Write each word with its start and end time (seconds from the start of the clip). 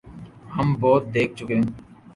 ہم 0.55 0.67
بہت 0.81 1.03
دیکھ 1.13 1.33
چکے۔ 1.37 1.57